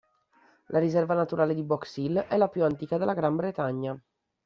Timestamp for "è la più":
2.21-2.63